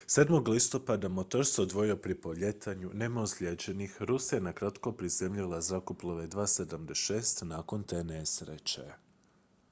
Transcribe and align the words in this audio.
7. 0.07 0.43
listopada 0.49 1.09
motor 1.09 1.45
se 1.45 1.61
odvojio 1.61 1.97
pri 1.97 2.15
polijetanju 2.21 2.89
nema 2.93 3.21
ozlijeđenih 3.21 3.97
rusija 3.99 4.37
je 4.37 4.43
nakratko 4.43 4.91
prizemljila 4.91 5.61
zrakoplove 5.61 6.23
ii-76 6.27 7.45
nakon 7.45 7.83
te 7.83 8.03
nesreće 8.03 8.83